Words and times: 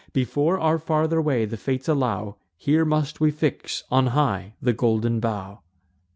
Before 0.13 0.57
our 0.59 0.79
farther 0.79 1.21
way 1.21 1.45
the 1.45 1.57
Fates 1.57 1.87
allow, 1.87 2.37
Here 2.57 2.83
must 2.83 3.19
we 3.19 3.29
fix 3.29 3.83
on 3.91 4.07
high 4.07 4.55
the 4.59 4.73
golden 4.73 5.19
bough." 5.19 5.59